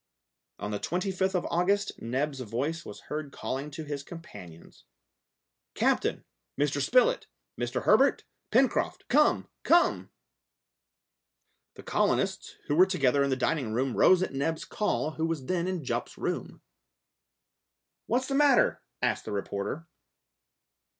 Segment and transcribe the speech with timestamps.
[0.57, 4.85] On the 25th of August Neb's voice was heard calling to his companions.
[5.75, 6.25] "Captain,
[6.59, 6.81] Mr.
[6.81, 7.83] Spilett, Mr.
[7.83, 9.47] Herbert, Pencroft, come!
[9.61, 10.09] come!"
[11.75, 15.45] The colonists, who were together in the dining room, rose at Neb's call, who was
[15.45, 16.63] then in Jup's room.
[18.07, 19.87] "What's the matter?" asked the reporter.